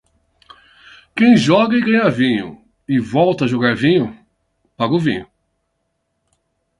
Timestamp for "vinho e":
2.09-2.97